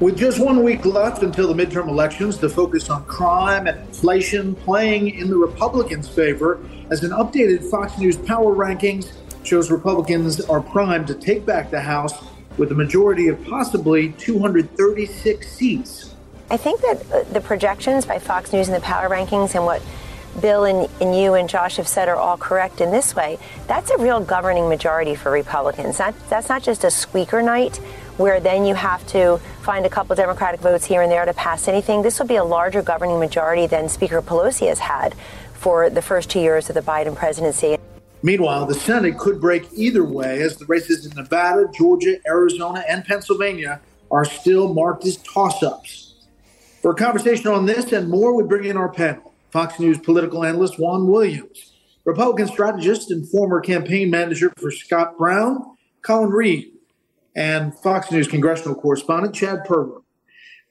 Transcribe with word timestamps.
With 0.00 0.16
just 0.16 0.38
one 0.38 0.62
week 0.62 0.84
left 0.84 1.24
until 1.24 1.52
the 1.52 1.66
midterm 1.66 1.88
elections, 1.88 2.38
the 2.38 2.48
focus 2.48 2.88
on 2.88 3.04
crime 3.06 3.66
and 3.66 3.80
inflation 3.80 4.54
playing 4.54 5.10
in 5.10 5.28
the 5.28 5.36
Republicans' 5.36 6.08
favor 6.08 6.60
as 6.90 7.02
an 7.02 7.10
updated 7.10 7.68
Fox 7.68 7.98
News 7.98 8.16
power 8.16 8.54
rankings 8.54 9.10
shows 9.42 9.72
Republicans 9.72 10.40
are 10.42 10.60
primed 10.60 11.08
to 11.08 11.16
take 11.16 11.44
back 11.44 11.72
the 11.72 11.80
House 11.80 12.14
with 12.58 12.70
a 12.70 12.76
majority 12.76 13.26
of 13.26 13.44
possibly 13.44 14.10
236 14.12 15.48
seats. 15.48 16.14
I 16.48 16.56
think 16.56 16.80
that 16.82 17.12
uh, 17.12 17.22
the 17.32 17.40
projections 17.40 18.06
by 18.06 18.20
Fox 18.20 18.52
News 18.52 18.68
and 18.68 18.76
the 18.76 18.80
power 18.80 19.08
rankings 19.08 19.56
and 19.56 19.64
what 19.64 19.82
Bill 20.40 20.64
and, 20.64 20.88
and, 21.00 21.16
you 21.18 21.34
and 21.34 21.48
Josh 21.48 21.76
have 21.76 21.88
said 21.88 22.08
are 22.08 22.14
all 22.14 22.36
correct 22.36 22.80
in 22.80 22.92
this 22.92 23.16
way, 23.16 23.36
that's 23.66 23.90
a 23.90 23.98
real 23.98 24.20
governing 24.20 24.68
majority 24.68 25.16
for 25.16 25.32
Republicans. 25.32 25.98
That, 25.98 26.14
that's 26.28 26.48
not 26.48 26.62
just 26.62 26.84
a 26.84 26.90
squeaker 26.92 27.42
night 27.42 27.80
where 28.18 28.40
then 28.40 28.66
you 28.66 28.74
have 28.74 29.06
to 29.08 29.38
find 29.62 29.86
a 29.86 29.88
couple 29.88 30.14
Democratic 30.14 30.60
votes 30.60 30.84
here 30.84 31.02
and 31.02 31.10
there 31.10 31.24
to 31.24 31.32
pass 31.32 31.68
anything. 31.68 32.02
This 32.02 32.18
will 32.18 32.26
be 32.26 32.36
a 32.36 32.44
larger 32.44 32.82
governing 32.82 33.18
majority 33.18 33.66
than 33.66 33.88
Speaker 33.88 34.20
Pelosi 34.20 34.68
has 34.68 34.80
had 34.80 35.14
for 35.54 35.88
the 35.88 36.02
first 36.02 36.28
two 36.28 36.40
years 36.40 36.68
of 36.68 36.74
the 36.74 36.82
Biden 36.82 37.16
presidency. 37.16 37.78
Meanwhile, 38.22 38.66
the 38.66 38.74
Senate 38.74 39.16
could 39.16 39.40
break 39.40 39.68
either 39.72 40.04
way 40.04 40.42
as 40.42 40.56
the 40.56 40.66
races 40.66 41.06
in 41.06 41.14
Nevada, 41.14 41.66
Georgia, 41.72 42.16
Arizona, 42.26 42.84
and 42.88 43.04
Pennsylvania 43.04 43.80
are 44.10 44.24
still 44.24 44.74
marked 44.74 45.06
as 45.06 45.18
toss 45.18 45.62
ups. 45.62 46.26
For 46.82 46.92
a 46.92 46.94
conversation 46.94 47.48
on 47.48 47.66
this 47.66 47.92
and 47.92 48.08
more, 48.08 48.34
we 48.34 48.42
bring 48.42 48.64
in 48.64 48.76
our 48.76 48.88
panel 48.88 49.34
Fox 49.50 49.78
News 49.78 49.98
political 49.98 50.44
analyst 50.44 50.78
Juan 50.78 51.06
Williams, 51.06 51.72
Republican 52.04 52.48
strategist 52.48 53.10
and 53.10 53.28
former 53.28 53.60
campaign 53.60 54.10
manager 54.10 54.52
for 54.56 54.70
Scott 54.70 55.16
Brown, 55.16 55.76
Colin 56.02 56.30
Reed, 56.30 56.72
and 57.38 57.72
Fox 57.78 58.10
News 58.10 58.26
congressional 58.26 58.74
correspondent 58.74 59.32
Chad 59.32 59.60
Pergram. 59.64 60.02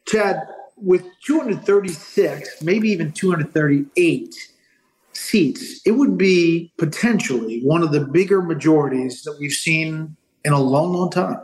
Chad, 0.06 0.46
with 0.76 1.04
236, 1.26 2.62
maybe 2.62 2.90
even 2.90 3.14
238 3.14 4.36
seats, 5.14 5.82
it 5.86 5.92
would 5.92 6.18
be 6.18 6.74
potentially 6.78 7.62
one 7.62 7.84
of 7.84 7.94
the 7.94 8.02
bigger 8.02 8.42
majorities 8.42 9.24
that 9.24 9.38
we've 9.40 9.54
seen 9.54 10.18
in 10.44 10.52
a 10.52 10.60
long, 10.60 10.94
long 10.94 11.10
time 11.10 11.40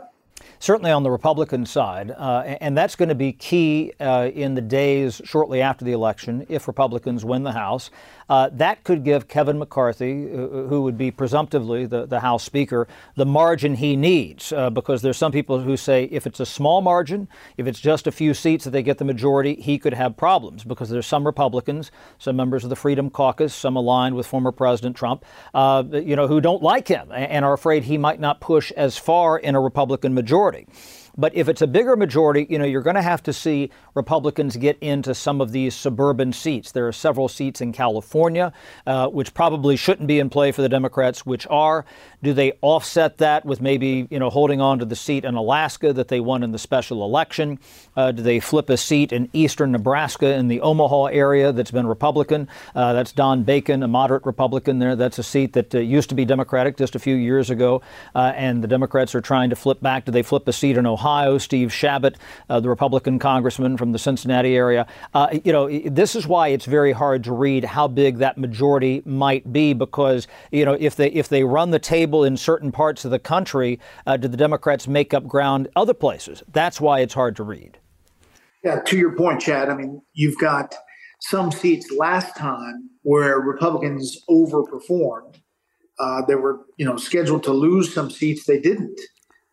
certainly 0.64 0.90
on 0.90 1.02
the 1.02 1.10
Republican 1.10 1.66
side. 1.66 2.10
Uh, 2.10 2.56
and 2.62 2.74
that's 2.74 2.96
going 2.96 3.10
to 3.10 3.14
be 3.14 3.34
key 3.34 3.92
uh, 4.00 4.30
in 4.34 4.54
the 4.54 4.62
days 4.62 5.20
shortly 5.22 5.60
after 5.60 5.84
the 5.84 5.92
election 5.92 6.46
if 6.48 6.66
Republicans 6.66 7.22
win 7.22 7.42
the 7.42 7.52
House. 7.52 7.90
Uh, 8.30 8.48
that 8.50 8.82
could 8.82 9.04
give 9.04 9.28
Kevin 9.28 9.58
McCarthy, 9.58 10.22
who 10.30 10.80
would 10.80 10.96
be 10.96 11.10
presumptively 11.10 11.84
the, 11.84 12.06
the 12.06 12.20
House 12.20 12.42
Speaker, 12.42 12.88
the 13.16 13.26
margin 13.26 13.74
he 13.74 13.94
needs. 13.94 14.50
Uh, 14.54 14.70
because 14.70 15.02
there's 15.02 15.18
some 15.18 15.30
people 15.30 15.60
who 15.60 15.76
say 15.76 16.04
if 16.04 16.26
it's 16.26 16.40
a 16.40 16.46
small 16.46 16.80
margin, 16.80 17.28
if 17.58 17.66
it's 17.66 17.80
just 17.80 18.06
a 18.06 18.12
few 18.12 18.32
seats 18.32 18.64
that 18.64 18.70
they 18.70 18.82
get 18.82 18.96
the 18.96 19.04
majority, 19.04 19.56
he 19.56 19.78
could 19.78 19.92
have 19.92 20.16
problems. 20.16 20.64
Because 20.64 20.88
there's 20.88 21.06
some 21.06 21.26
Republicans, 21.26 21.90
some 22.18 22.36
members 22.36 22.64
of 22.64 22.70
the 22.70 22.76
Freedom 22.76 23.10
Caucus, 23.10 23.54
some 23.54 23.76
aligned 23.76 24.16
with 24.16 24.26
former 24.26 24.52
President 24.52 24.96
Trump, 24.96 25.26
uh, 25.52 25.84
you 25.92 26.16
know, 26.16 26.26
who 26.26 26.40
don't 26.40 26.62
like 26.62 26.88
him 26.88 27.12
and 27.12 27.44
are 27.44 27.52
afraid 27.52 27.84
he 27.84 27.98
might 27.98 28.20
not 28.20 28.40
push 28.40 28.72
as 28.72 28.96
far 28.96 29.38
in 29.38 29.54
a 29.54 29.60
Republican 29.60 30.14
majority 30.14 30.53
reporting. 30.54 31.03
But 31.16 31.34
if 31.34 31.48
it's 31.48 31.62
a 31.62 31.66
bigger 31.66 31.96
majority, 31.96 32.46
you 32.50 32.58
know, 32.58 32.64
you're 32.64 32.82
going 32.82 32.96
to 32.96 33.02
have 33.02 33.22
to 33.24 33.32
see 33.32 33.70
Republicans 33.94 34.56
get 34.56 34.76
into 34.80 35.14
some 35.14 35.40
of 35.40 35.52
these 35.52 35.74
suburban 35.74 36.32
seats. 36.32 36.72
There 36.72 36.88
are 36.88 36.92
several 36.92 37.28
seats 37.28 37.60
in 37.60 37.72
California, 37.72 38.52
uh, 38.86 39.08
which 39.08 39.32
probably 39.32 39.76
shouldn't 39.76 40.08
be 40.08 40.18
in 40.18 40.28
play 40.28 40.50
for 40.50 40.62
the 40.62 40.68
Democrats, 40.68 41.24
which 41.24 41.46
are. 41.48 41.84
Do 42.22 42.32
they 42.32 42.52
offset 42.62 43.18
that 43.18 43.44
with 43.44 43.60
maybe, 43.60 44.08
you 44.10 44.18
know, 44.18 44.30
holding 44.30 44.60
on 44.60 44.78
to 44.80 44.84
the 44.84 44.96
seat 44.96 45.24
in 45.24 45.34
Alaska 45.34 45.92
that 45.92 46.08
they 46.08 46.20
won 46.20 46.42
in 46.42 46.50
the 46.50 46.58
special 46.58 47.04
election? 47.04 47.60
Uh, 47.96 48.10
do 48.10 48.22
they 48.22 48.40
flip 48.40 48.68
a 48.68 48.76
seat 48.76 49.12
in 49.12 49.28
eastern 49.32 49.70
Nebraska 49.70 50.34
in 50.34 50.48
the 50.48 50.60
Omaha 50.60 51.06
area 51.06 51.52
that's 51.52 51.70
been 51.70 51.86
Republican? 51.86 52.48
Uh, 52.74 52.92
that's 52.92 53.12
Don 53.12 53.44
Bacon, 53.44 53.82
a 53.82 53.88
moderate 53.88 54.26
Republican 54.26 54.80
there. 54.80 54.96
That's 54.96 55.18
a 55.18 55.22
seat 55.22 55.52
that 55.52 55.74
uh, 55.74 55.78
used 55.78 56.08
to 56.08 56.14
be 56.16 56.24
Democratic 56.24 56.76
just 56.76 56.96
a 56.96 56.98
few 56.98 57.14
years 57.14 57.50
ago, 57.50 57.82
uh, 58.14 58.32
and 58.34 58.64
the 58.64 58.68
Democrats 58.68 59.14
are 59.14 59.20
trying 59.20 59.50
to 59.50 59.56
flip 59.56 59.80
back. 59.80 60.06
Do 60.06 60.12
they 60.12 60.22
flip 60.22 60.48
a 60.48 60.52
seat 60.52 60.76
in 60.76 60.86
Ohio? 60.86 61.03
Ohio, 61.04 61.36
Steve 61.36 61.70
Chabot, 61.70 62.16
uh, 62.48 62.60
the 62.60 62.68
Republican 62.70 63.18
congressman 63.18 63.76
from 63.76 63.92
the 63.92 63.98
Cincinnati 63.98 64.56
area. 64.56 64.86
Uh, 65.12 65.38
you 65.44 65.52
know, 65.52 65.68
this 65.68 66.16
is 66.16 66.26
why 66.26 66.48
it's 66.48 66.64
very 66.64 66.92
hard 66.92 67.22
to 67.24 67.32
read 67.32 67.62
how 67.62 67.86
big 67.86 68.18
that 68.18 68.38
majority 68.38 69.02
might 69.04 69.52
be 69.52 69.74
because, 69.74 70.26
you 70.50 70.64
know, 70.64 70.72
if 70.80 70.96
they 70.96 71.08
if 71.08 71.28
they 71.28 71.44
run 71.44 71.70
the 71.72 71.78
table 71.78 72.24
in 72.24 72.38
certain 72.38 72.72
parts 72.72 73.04
of 73.04 73.10
the 73.10 73.18
country, 73.18 73.78
uh, 74.06 74.16
do 74.16 74.28
the 74.28 74.36
Democrats 74.38 74.88
make 74.88 75.12
up 75.12 75.26
ground 75.26 75.68
other 75.76 75.92
places? 75.92 76.42
That's 76.50 76.80
why 76.80 77.00
it's 77.00 77.12
hard 77.12 77.36
to 77.36 77.42
read. 77.42 77.76
Yeah, 78.64 78.80
to 78.80 78.96
your 78.96 79.14
point, 79.14 79.42
Chad. 79.42 79.68
I 79.68 79.74
mean, 79.74 80.00
you've 80.14 80.38
got 80.38 80.74
some 81.20 81.52
seats 81.52 81.90
last 81.90 82.34
time 82.34 82.88
where 83.02 83.40
Republicans 83.40 84.16
overperformed. 84.30 85.36
Uh, 85.98 86.22
they 86.26 86.34
were, 86.34 86.60
you 86.78 86.86
know, 86.86 86.96
scheduled 86.96 87.42
to 87.42 87.52
lose 87.52 87.92
some 87.92 88.10
seats. 88.10 88.46
They 88.46 88.58
didn't. 88.58 88.98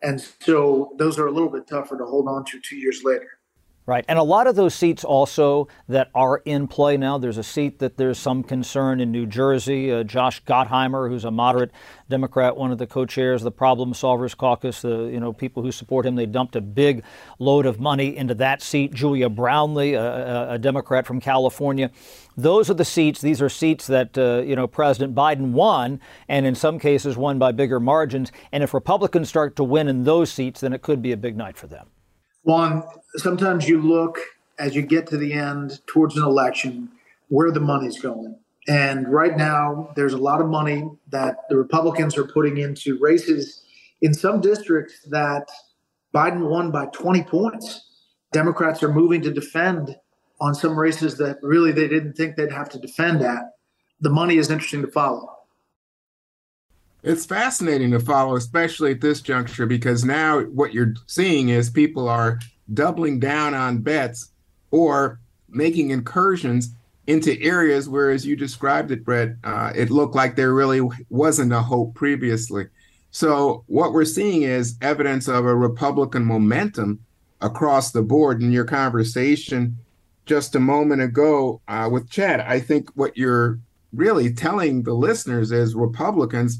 And 0.03 0.22
so 0.41 0.94
those 0.97 1.19
are 1.19 1.28
a 1.28 1.31
little 1.31 1.50
bit 1.50 1.67
tougher 1.67 1.97
to 1.97 2.06
hold 2.06 2.28
on 2.28 2.44
to 2.45 2.59
two 2.59 2.75
years 2.78 3.03
later. 3.03 3.29
Right. 3.91 4.06
And 4.07 4.18
a 4.18 4.24
lot 4.24 4.47
of 4.47 4.56
those 4.56 4.74
seats 4.74 5.03
also 5.03 5.68
that 5.90 6.12
are 6.16 6.38
in 6.46 6.69
play 6.69 6.96
now, 6.96 7.18
there's 7.18 7.38
a 7.38 7.44
seat 7.44 7.79
that 7.79 7.97
there's 7.97 8.18
some 8.18 8.41
concern 8.41 9.02
in 9.02 9.12
New 9.12 9.25
Jersey. 9.25 9.91
Uh, 9.91 10.03
Josh 10.03 10.41
Gottheimer, 10.46 11.09
who's 11.09 11.25
a 11.25 11.29
moderate 11.29 11.72
Democrat, 12.09 12.56
one 12.56 12.72
of 12.72 12.78
the 12.78 12.88
co-chairs 12.88 13.41
of 13.41 13.44
the 13.44 13.52
Problem 13.52 13.91
Solvers 13.91 14.34
Caucus, 14.38 14.81
the 14.81 15.09
you 15.12 15.19
know 15.19 15.34
people 15.34 15.62
who 15.62 15.74
support 15.74 16.06
him, 16.06 16.16
they 16.16 16.25
dumped 16.25 16.56
a 16.56 16.62
big 16.62 17.03
load 17.38 17.66
of 17.66 17.81
money 17.81 18.16
into 18.16 18.34
that 18.35 18.62
seat. 18.62 18.94
Julia 18.94 19.29
Brownley, 19.29 19.94
a, 19.94 20.53
a 20.53 20.58
Democrat 20.58 21.06
from 21.06 21.19
California. 21.19 21.91
Those 22.38 22.69
are 22.69 22.75
the 22.75 22.85
seats. 22.85 23.19
These 23.19 23.41
are 23.41 23.50
seats 23.50 23.88
that 23.88 24.18
uh, 24.18 24.41
you 24.46 24.56
know 24.56 24.68
President 24.68 25.13
Biden 25.13 25.52
won, 25.52 26.00
and 26.29 26.46
in 26.46 26.56
some 26.56 26.79
cases 26.79 27.18
won 27.18 27.40
by 27.40 27.52
bigger 27.52 27.81
margins. 27.81 28.31
And 28.53 28.63
if 28.63 28.73
Republicans 28.73 29.28
start 29.28 29.58
to 29.58 29.66
win 29.66 29.90
in 29.90 30.06
those 30.06 30.31
seats, 30.31 30.62
then 30.62 30.72
it 30.72 30.81
could 30.81 31.02
be 31.02 31.12
a 31.12 31.18
big 31.18 31.35
night 31.35 31.58
for 31.58 31.68
them. 31.68 31.88
Juan, 32.44 32.84
sometimes 33.16 33.68
you 33.68 33.81
look 33.81 34.20
as 34.58 34.76
you 34.76 34.82
get 34.82 35.08
to 35.08 35.17
the 35.17 35.34
end 35.34 35.85
towards 35.88 36.17
an 36.17 36.23
election 36.23 36.90
where 37.29 37.52
the 37.52 37.59
money's 37.59 37.99
going. 37.99 38.38
And 38.67 39.11
right 39.11 39.35
now, 39.35 39.91
there's 39.96 40.14
a 40.14 40.17
lot 40.17 40.41
of 40.41 40.47
money 40.47 40.90
that 41.09 41.38
the 41.49 41.58
Republicans 41.58 42.17
are 42.17 42.26
putting 42.26 42.58
into 42.58 42.97
races 42.99 43.64
in 44.02 44.14
some 44.14 44.41
districts 44.41 45.02
that 45.09 45.49
Biden 46.14 46.49
won 46.49 46.72
by 46.72 46.88
20 46.88 47.23
points. 47.23 47.88
Democrats 48.32 48.84
are 48.84 48.93
moving 48.93 49.22
to 49.22 49.32
defend 49.32 49.96
on 50.40 50.55
some 50.55 50.78
races 50.78 51.17
that 51.17 51.38
really 51.41 51.72
they 51.72 51.88
didn't 51.88 52.14
think 52.14 52.35
they'd 52.35 52.52
have 52.52 52.70
to 52.70 52.79
defend 52.79 53.22
at. 53.22 53.43
The 53.99 54.09
money 54.09 54.38
is 54.38 54.49
interesting 54.49 54.82
to 54.82 54.91
follow. 54.91 55.38
It's 57.03 57.26
fascinating 57.26 57.92
to 57.92 58.00
follow, 58.00 58.36
especially 58.36 58.92
at 58.92 59.02
this 59.02 59.22
juncture, 59.22 59.66
because 59.66 60.06
now 60.06 60.42
what 60.42 60.74
you're 60.74 60.94
seeing 61.08 61.50
is 61.50 61.70
people 61.70 62.08
are 62.08 62.40
doubling 62.74 63.20
down 63.20 63.56
on 63.56 63.80
bets 63.80 64.32
or 64.70 65.20
making 65.50 65.90
incursions 65.90 66.76
into 67.08 67.42
areas 67.42 67.90
where, 67.90 68.12
as 68.12 68.26
you 68.26 68.36
described 68.36 68.92
it, 68.92 69.03
Bret, 69.03 69.36
uh, 69.44 69.74
it 69.76 69.90
looked 69.90 70.16
like 70.16 70.36
there 70.36 70.53
really 70.53 70.88
wasn't 71.09 71.52
a 71.52 71.62
hope 71.62 71.96
previously. 71.96 72.68
So, 73.09 73.64
what 73.68 73.92
we're 73.94 74.06
seeing 74.06 74.44
is 74.44 74.78
evidence 74.82 75.28
of 75.28 75.46
a 75.46 75.56
Republican 75.56 76.24
momentum 76.24 77.03
across 77.42 77.92
the 77.92 78.03
board. 78.03 78.42
In 78.42 78.52
your 78.52 78.64
conversation 78.64 79.78
just 80.26 80.56
a 80.56 80.59
moment 80.59 81.02
ago 81.02 81.62
uh, 81.68 81.90
with 81.92 82.09
Chad, 82.09 82.40
I 82.42 82.59
think 82.59 82.90
what 82.92 83.18
you're 83.18 83.59
really 83.92 84.32
telling 84.32 84.84
the 84.84 84.94
listeners 84.94 85.52
is 85.52 85.76
Republicans 85.76 86.59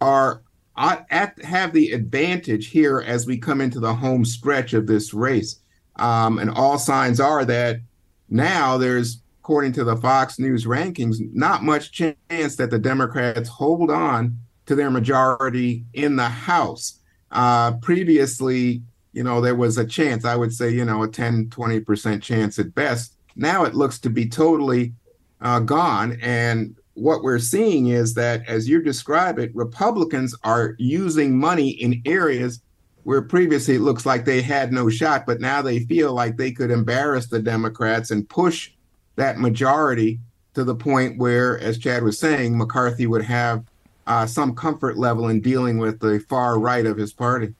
are 0.00 0.42
at, 0.76 1.42
have 1.42 1.72
the 1.72 1.92
advantage 1.92 2.68
here 2.68 3.00
as 3.00 3.26
we 3.26 3.38
come 3.38 3.60
into 3.60 3.80
the 3.80 3.94
home 3.94 4.24
stretch 4.24 4.74
of 4.74 4.86
this 4.86 5.12
race. 5.12 5.60
Um, 5.96 6.38
and 6.38 6.50
all 6.50 6.78
signs 6.78 7.20
are 7.20 7.44
that 7.44 7.80
now 8.28 8.78
there's, 8.78 9.20
according 9.40 9.72
to 9.72 9.84
the 9.84 9.96
Fox 9.96 10.38
News 10.38 10.64
rankings, 10.64 11.16
not 11.32 11.64
much 11.64 11.92
chance 11.92 12.56
that 12.56 12.70
the 12.70 12.78
Democrats 12.78 13.48
hold 13.48 13.90
on 13.90 14.38
to 14.66 14.74
their 14.74 14.90
majority 14.90 15.84
in 15.94 16.16
the 16.16 16.28
House. 16.28 17.00
Uh, 17.30 17.72
previously, 17.78 18.82
you 19.12 19.24
know, 19.24 19.40
there 19.40 19.56
was 19.56 19.78
a 19.78 19.86
chance, 19.86 20.24
I 20.24 20.36
would 20.36 20.52
say, 20.52 20.70
you 20.70 20.84
know, 20.84 21.02
a 21.02 21.08
10, 21.08 21.48
20% 21.48 22.22
chance 22.22 22.58
at 22.58 22.74
best. 22.74 23.14
Now 23.34 23.64
it 23.64 23.74
looks 23.74 23.98
to 24.00 24.10
be 24.10 24.28
totally 24.28 24.92
uh, 25.40 25.60
gone. 25.60 26.18
And 26.20 26.76
what 26.98 27.22
we're 27.22 27.38
seeing 27.38 27.88
is 27.88 28.14
that, 28.14 28.46
as 28.48 28.68
you 28.68 28.82
describe 28.82 29.38
it, 29.38 29.54
Republicans 29.54 30.34
are 30.44 30.74
using 30.78 31.38
money 31.38 31.70
in 31.70 32.02
areas 32.04 32.60
where 33.04 33.22
previously 33.22 33.76
it 33.76 33.80
looks 33.80 34.04
like 34.04 34.24
they 34.24 34.42
had 34.42 34.72
no 34.72 34.90
shot, 34.90 35.24
but 35.26 35.40
now 35.40 35.62
they 35.62 35.80
feel 35.80 36.12
like 36.12 36.36
they 36.36 36.52
could 36.52 36.70
embarrass 36.70 37.26
the 37.28 37.40
Democrats 37.40 38.10
and 38.10 38.28
push 38.28 38.72
that 39.16 39.38
majority 39.38 40.20
to 40.54 40.64
the 40.64 40.74
point 40.74 41.18
where, 41.18 41.58
as 41.60 41.78
Chad 41.78 42.02
was 42.02 42.18
saying, 42.18 42.58
McCarthy 42.58 43.06
would 43.06 43.24
have 43.24 43.64
uh, 44.06 44.26
some 44.26 44.54
comfort 44.54 44.98
level 44.98 45.28
in 45.28 45.40
dealing 45.40 45.78
with 45.78 46.00
the 46.00 46.18
far 46.28 46.58
right 46.58 46.84
of 46.84 46.96
his 46.96 47.12
party. 47.12 47.54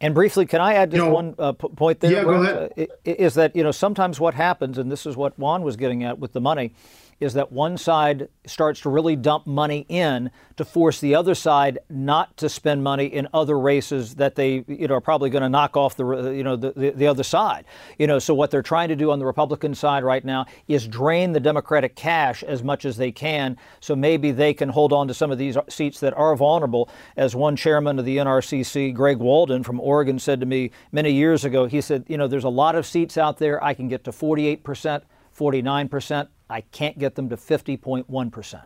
And 0.00 0.14
briefly, 0.14 0.46
can 0.46 0.60
I 0.60 0.74
add 0.74 0.90
just 0.90 1.02
you 1.02 1.08
know, 1.08 1.14
one 1.14 1.34
uh, 1.38 1.52
p- 1.52 1.68
point 1.68 2.00
there? 2.00 2.12
Yeah, 2.12 2.22
go 2.22 2.42
ahead. 2.42 2.72
Uh, 2.78 2.86
is 3.04 3.34
that 3.34 3.56
you 3.56 3.64
know 3.64 3.72
sometimes 3.72 4.20
what 4.20 4.34
happens, 4.34 4.78
and 4.78 4.92
this 4.92 5.06
is 5.06 5.16
what 5.16 5.36
Juan 5.38 5.62
was 5.62 5.76
getting 5.76 6.04
at 6.04 6.18
with 6.18 6.32
the 6.32 6.40
money, 6.40 6.72
is 7.20 7.34
that 7.34 7.50
one 7.50 7.76
side 7.76 8.28
starts 8.46 8.80
to 8.80 8.88
really 8.88 9.16
dump 9.16 9.46
money 9.46 9.84
in 9.88 10.30
to 10.56 10.64
force 10.64 11.00
the 11.00 11.14
other 11.14 11.34
side 11.34 11.78
not 11.88 12.36
to 12.36 12.48
spend 12.48 12.82
money 12.82 13.06
in 13.06 13.28
other 13.34 13.58
races 13.58 14.16
that 14.16 14.34
they 14.34 14.64
you 14.66 14.88
know 14.88 14.94
are 14.94 15.00
probably 15.00 15.30
going 15.30 15.42
to 15.42 15.48
knock 15.48 15.76
off 15.76 15.96
the 15.96 16.30
you 16.30 16.44
know 16.44 16.56
the, 16.56 16.72
the, 16.72 16.90
the, 16.90 17.06
other 17.06 17.22
side 17.22 17.64
you 17.98 18.06
know 18.06 18.18
so 18.18 18.34
what 18.34 18.50
they're 18.50 18.62
trying 18.62 18.88
to 18.88 18.96
do 18.96 19.10
on 19.10 19.18
the 19.18 19.26
Republican 19.26 19.74
side 19.74 20.04
right 20.04 20.24
now 20.24 20.46
is 20.68 20.86
drain 20.86 21.32
the 21.32 21.40
Democratic 21.40 21.96
cash 21.96 22.42
as 22.42 22.62
much 22.62 22.84
as 22.84 22.96
they 22.96 23.12
can 23.12 23.56
so 23.80 23.94
maybe 23.96 24.30
they 24.30 24.54
can 24.54 24.68
hold 24.68 24.92
on 24.92 25.08
to 25.08 25.14
some 25.14 25.30
of 25.30 25.38
these 25.38 25.56
seats 25.68 26.00
that 26.00 26.14
are 26.14 26.36
vulnerable 26.36 26.88
as 27.16 27.34
one 27.34 27.56
chairman 27.56 27.98
of 27.98 28.04
the 28.04 28.16
NRCC 28.16 28.94
Greg 28.94 29.18
Walden 29.18 29.62
from 29.62 29.80
Oregon 29.88 30.18
said 30.18 30.40
to 30.40 30.46
me 30.46 30.70
many 30.92 31.12
years 31.12 31.44
ago 31.44 31.66
he 31.66 31.80
said 31.80 32.04
you 32.08 32.16
know 32.16 32.28
there's 32.28 32.44
a 32.44 32.48
lot 32.48 32.74
of 32.74 32.86
seats 32.86 33.16
out 33.16 33.38
there 33.38 33.62
I 33.62 33.74
can 33.74 33.88
get 33.88 34.04
to 34.04 34.12
48 34.12 34.62
percent 34.62 35.04
49 35.32 35.88
percent 35.88 36.28
I 36.50 36.62
can't 36.62 36.98
get 36.98 37.14
them 37.14 37.28
to 37.28 37.36
50.1%. 37.36 38.62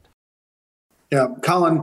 Yeah, 1.10 1.26
Colin, 1.42 1.82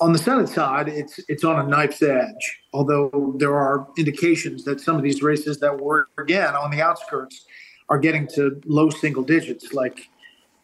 on 0.00 0.12
the 0.12 0.18
Senate 0.18 0.48
side, 0.48 0.88
it's 0.88 1.18
it's 1.28 1.44
on 1.44 1.58
a 1.58 1.68
knife's 1.68 2.02
edge. 2.02 2.60
Although 2.72 3.34
there 3.36 3.56
are 3.56 3.86
indications 3.98 4.64
that 4.64 4.80
some 4.80 4.96
of 4.96 5.02
these 5.02 5.22
races 5.22 5.58
that 5.60 5.80
were 5.80 6.08
again 6.18 6.54
on 6.54 6.70
the 6.70 6.80
outskirts 6.80 7.44
are 7.88 7.98
getting 7.98 8.26
to 8.28 8.60
low 8.64 8.90
single 8.90 9.22
digits, 9.22 9.72
like 9.72 10.08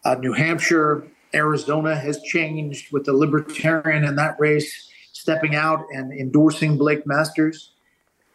uh, 0.05 0.15
New 0.15 0.33
Hampshire, 0.33 1.05
Arizona 1.33 1.95
has 1.95 2.21
changed 2.21 2.91
with 2.93 3.05
the 3.05 3.13
Libertarian 3.13 4.03
in 4.03 4.15
that 4.15 4.39
race 4.39 4.89
stepping 5.11 5.55
out 5.55 5.85
and 5.91 6.11
endorsing 6.13 6.77
Blake 6.77 7.05
Masters. 7.05 7.71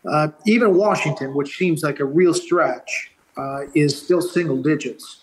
Uh, 0.08 0.29
even 0.47 0.75
Washington, 0.75 1.35
which 1.35 1.56
seems 1.56 1.82
like 1.82 2.00
a 2.00 2.05
real 2.05 2.32
stretch, 2.32 3.12
uh, 3.37 3.62
is 3.75 4.00
still 4.00 4.23
single 4.23 4.62
digits 4.62 5.20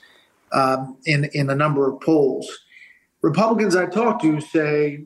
um, 0.51 0.97
in 1.05 1.25
in 1.33 1.49
a 1.49 1.55
number 1.55 1.87
of 1.87 1.99
polls. 2.01 2.47
Republicans 3.21 3.75
I 3.75 3.85
talk 3.87 4.21
to 4.21 4.39
say 4.39 5.03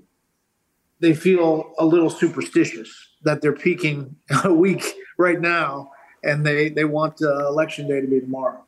they 0.99 1.13
feel 1.13 1.73
a 1.79 1.85
little 1.85 2.09
superstitious 2.09 2.89
that 3.23 3.41
they're 3.41 3.53
peaking 3.53 4.15
a 4.43 4.53
week 4.53 4.83
right 5.17 5.39
now, 5.39 5.91
and 6.23 6.45
they 6.45 6.69
they 6.69 6.85
want 6.85 7.21
uh, 7.21 7.47
election 7.47 7.87
day 7.87 8.01
to 8.01 8.07
be 8.07 8.19
tomorrow. 8.19 8.63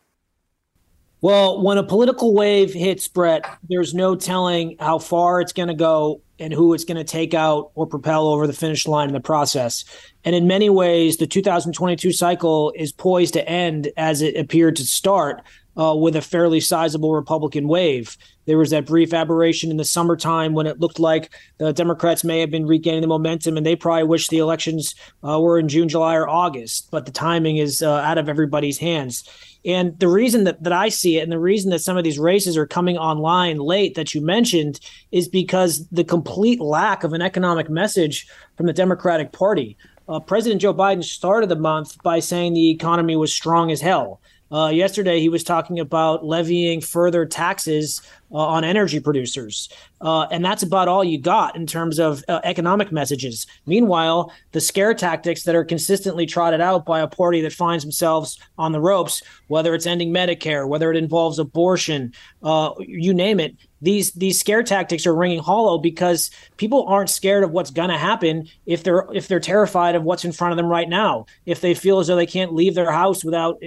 Well, 1.21 1.63
when 1.63 1.77
a 1.77 1.83
political 1.83 2.33
wave 2.33 2.73
hits, 2.73 3.07
Bret, 3.07 3.45
there's 3.69 3.93
no 3.93 4.15
telling 4.15 4.75
how 4.77 4.99
far 4.99 5.39
it's 5.39 5.53
going 5.53 5.69
to 5.69 5.73
go 5.73 6.21
and 6.39 6.53
who 6.53 6.73
it's 6.73 6.83
going 6.83 6.97
to 6.97 7.03
take 7.03 7.33
out 7.33 7.71
or 7.75 7.85
propel 7.85 8.27
over 8.27 8.47
the 8.47 8.53
finish 8.53 8.87
line 8.87 9.07
in 9.07 9.13
the 9.13 9.19
process. 9.19 9.85
And 10.25 10.35
in 10.35 10.47
many 10.47 10.69
ways, 10.69 11.17
the 11.17 11.27
2022 11.27 12.11
cycle 12.11 12.73
is 12.75 12.91
poised 12.91 13.33
to 13.33 13.47
end 13.47 13.91
as 13.97 14.21
it 14.21 14.35
appeared 14.35 14.75
to 14.77 14.85
start 14.85 15.43
uh, 15.77 15.95
with 15.95 16.15
a 16.15 16.21
fairly 16.21 16.59
sizable 16.59 17.13
Republican 17.13 17.67
wave. 17.67 18.17
There 18.45 18.57
was 18.57 18.71
that 18.71 18.85
brief 18.85 19.13
aberration 19.13 19.71
in 19.71 19.77
the 19.77 19.85
summertime 19.85 20.53
when 20.53 20.67
it 20.67 20.79
looked 20.79 20.99
like 20.99 21.33
the 21.57 21.71
Democrats 21.71 22.23
may 22.23 22.39
have 22.41 22.51
been 22.51 22.67
regaining 22.67 23.01
the 23.01 23.07
momentum, 23.07 23.57
and 23.57 23.65
they 23.65 23.75
probably 23.75 24.03
wish 24.03 24.27
the 24.27 24.39
elections 24.39 24.95
uh, 25.27 25.39
were 25.39 25.57
in 25.57 25.69
June, 25.69 25.87
July, 25.87 26.15
or 26.15 26.27
August. 26.27 26.89
But 26.91 27.05
the 27.05 27.11
timing 27.11 27.57
is 27.57 27.81
uh, 27.81 27.91
out 27.91 28.17
of 28.17 28.27
everybody's 28.27 28.77
hands. 28.77 29.27
And 29.65 29.97
the 29.99 30.09
reason 30.09 30.43
that, 30.43 30.61
that 30.63 30.73
I 30.73 30.89
see 30.89 31.17
it, 31.17 31.23
and 31.23 31.31
the 31.31 31.39
reason 31.39 31.71
that 31.71 31.79
some 31.79 31.97
of 31.97 32.03
these 32.03 32.19
races 32.19 32.57
are 32.57 32.67
coming 32.67 32.97
online 32.97 33.57
late 33.57 33.95
that 33.95 34.13
you 34.13 34.21
mentioned, 34.21 34.79
is 35.11 35.29
because 35.29 35.87
the 35.87 36.03
complete 36.03 36.59
lack 36.59 37.05
of 37.05 37.13
an 37.13 37.21
economic 37.21 37.69
message 37.69 38.27
from 38.57 38.65
the 38.65 38.73
Democratic 38.73 39.31
Party. 39.31 39.77
Uh, 40.09 40.19
President 40.19 40.61
Joe 40.61 40.73
Biden 40.73 41.03
started 41.03 41.47
the 41.47 41.55
month 41.55 42.01
by 42.03 42.19
saying 42.19 42.53
the 42.53 42.71
economy 42.71 43.15
was 43.15 43.31
strong 43.31 43.71
as 43.71 43.79
hell. 43.79 44.19
Uh, 44.53 44.67
yesterday, 44.67 45.19
he 45.19 45.29
was 45.29 45.43
talking 45.43 45.79
about 45.79 46.23
levying 46.23 46.79
further 46.79 47.25
taxes 47.25 48.03
uh, 48.33 48.37
on 48.37 48.63
energy 48.63 48.99
producers. 48.99 49.69
Uh, 50.01 50.23
and 50.31 50.43
that's 50.43 50.63
about 50.63 50.87
all 50.87 51.03
you 51.03 51.19
got 51.19 51.55
in 51.55 51.67
terms 51.67 51.99
of 51.99 52.23
uh, 52.27 52.41
economic 52.43 52.91
messages. 52.91 53.45
Meanwhile, 53.65 54.33
the 54.51 54.61
scare 54.61 54.93
tactics 54.93 55.43
that 55.43 55.55
are 55.55 55.63
consistently 55.63 56.25
trotted 56.25 56.59
out 56.59 56.85
by 56.85 56.99
a 56.99 57.07
party 57.07 57.41
that 57.41 57.53
finds 57.53 57.83
themselves 57.83 58.39
on 58.57 58.71
the 58.71 58.81
ropes, 58.81 59.21
whether 59.47 59.73
it's 59.75 59.85
ending 59.85 60.11
Medicare, 60.11 60.67
whether 60.67 60.91
it 60.91 60.97
involves 60.97 61.39
abortion, 61.39 62.13
uh, 62.41 62.71
you 62.79 63.13
name 63.13 63.39
it, 63.39 63.55
these 63.83 64.13
these 64.13 64.39
scare 64.39 64.63
tactics 64.63 65.05
are 65.05 65.13
ringing 65.13 65.39
hollow 65.39 65.77
because 65.77 66.31
people 66.55 66.85
aren't 66.87 67.09
scared 67.09 67.43
of 67.43 67.51
what's 67.51 67.69
going 67.69 67.89
to 67.89 67.97
happen 67.97 68.47
if 68.65 68.83
they're 68.83 69.05
if 69.13 69.27
they're 69.27 69.41
terrified 69.41 69.95
of 69.95 70.03
what's 70.03 70.23
in 70.23 70.31
front 70.31 70.53
of 70.53 70.57
them 70.57 70.67
right 70.67 70.87
now 70.87 71.25
if 71.45 71.59
they 71.59 71.73
feel 71.73 71.99
as 71.99 72.07
though 72.07 72.15
they 72.15 72.25
can't 72.25 72.53
leave 72.53 72.75
their 72.75 72.91
house 72.91 73.25
without 73.25 73.61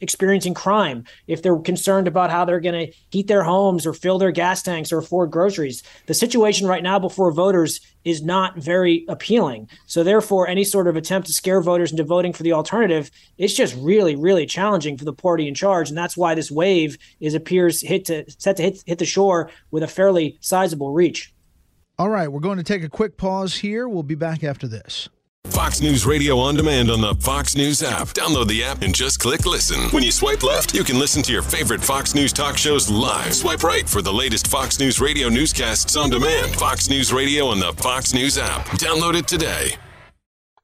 experiencing 0.00 0.54
crime 0.54 1.04
if 1.26 1.42
they're 1.42 1.58
concerned 1.58 2.06
about 2.06 2.30
how 2.30 2.44
they're 2.44 2.60
going 2.60 2.86
to 2.86 2.96
heat 3.10 3.26
their 3.26 3.42
homes 3.82 3.86
or 3.86 3.98
fill 3.98 4.18
their 4.18 4.30
gas 4.30 4.62
tanks 4.62 4.92
or 4.92 4.98
afford 4.98 5.30
groceries 5.30 5.82
the 6.06 6.14
situation 6.14 6.66
right 6.66 6.82
now 6.82 6.98
before 6.98 7.32
voters 7.32 7.80
is 8.04 8.22
not 8.22 8.56
very 8.56 9.04
appealing 9.08 9.68
so 9.86 10.02
therefore 10.02 10.48
any 10.48 10.64
sort 10.64 10.86
of 10.86 10.96
attempt 10.96 11.26
to 11.26 11.32
scare 11.32 11.60
voters 11.60 11.90
into 11.90 12.04
voting 12.04 12.32
for 12.32 12.42
the 12.42 12.52
alternative 12.52 13.10
it's 13.38 13.54
just 13.54 13.74
really 13.76 14.16
really 14.16 14.46
challenging 14.46 14.96
for 14.96 15.04
the 15.04 15.12
party 15.12 15.48
in 15.48 15.54
charge 15.54 15.88
and 15.88 15.98
that's 15.98 16.16
why 16.16 16.34
this 16.34 16.50
wave 16.50 16.96
is 17.20 17.34
appears 17.34 17.80
hit 17.80 18.04
to 18.04 18.24
set 18.38 18.56
to 18.56 18.62
hit, 18.62 18.82
hit 18.86 18.98
the 18.98 19.04
shore 19.04 19.50
with 19.70 19.82
a 19.82 19.88
fairly 19.88 20.38
sizable 20.40 20.92
reach. 20.92 21.32
All 21.98 22.08
right, 22.08 22.28
we're 22.28 22.40
going 22.40 22.58
to 22.58 22.64
take 22.64 22.82
a 22.82 22.88
quick 22.88 23.16
pause 23.16 23.56
here. 23.56 23.88
We'll 23.88 24.02
be 24.02 24.14
back 24.14 24.42
after 24.42 24.66
this. 24.66 25.08
Fox 25.50 25.80
News 25.80 26.06
Radio 26.06 26.38
on 26.38 26.54
demand 26.54 26.90
on 26.90 27.00
the 27.00 27.14
Fox 27.16 27.56
News 27.56 27.82
app. 27.82 28.08
Download 28.08 28.46
the 28.46 28.64
app 28.64 28.82
and 28.82 28.94
just 28.94 29.18
click 29.18 29.44
listen. 29.44 29.90
When 29.90 30.02
you 30.02 30.10
swipe 30.12 30.42
left, 30.42 30.74
you 30.74 30.82
can 30.84 30.98
listen 30.98 31.22
to 31.24 31.32
your 31.32 31.42
favorite 31.42 31.82
Fox 31.82 32.14
News 32.14 32.32
talk 32.32 32.56
shows 32.56 32.88
live. 32.88 33.34
Swipe 33.34 33.62
right 33.62 33.86
for 33.88 34.00
the 34.00 34.12
latest 34.12 34.46
Fox 34.46 34.78
News 34.78 35.00
Radio 35.00 35.28
newscasts 35.28 35.96
on 35.96 36.10
demand. 36.10 36.54
Fox 36.54 36.88
News 36.88 37.12
Radio 37.12 37.46
on 37.46 37.58
the 37.58 37.72
Fox 37.74 38.14
News 38.14 38.38
app. 38.38 38.64
Download 38.78 39.14
it 39.14 39.26
today. 39.26 39.74